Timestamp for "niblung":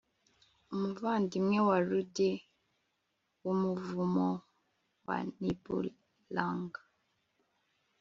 5.39-6.71